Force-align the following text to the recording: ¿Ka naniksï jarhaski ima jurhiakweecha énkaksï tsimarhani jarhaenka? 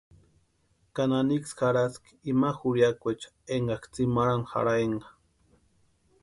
¿Ka 0.95 1.03
naniksï 1.09 1.57
jarhaski 1.59 2.11
ima 2.31 2.49
jurhiakweecha 2.59 3.29
énkaksï 3.55 3.91
tsimarhani 3.93 4.47
jarhaenka? 4.51 5.09